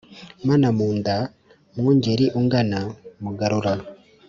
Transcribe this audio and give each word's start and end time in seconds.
manamunda, 0.47 1.15
mwungeri 1.75 2.25
ungana 2.39 2.79
mugarura, 3.23 3.73